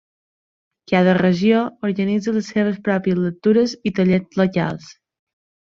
Cada 0.91 1.13
regió 1.17 1.59
organitza 1.89 2.35
les 2.39 2.49
seves 2.57 2.81
pròpies 2.89 3.23
lectures 3.29 3.79
i 3.91 3.95
tallers 4.01 4.45
locals. 4.45 4.95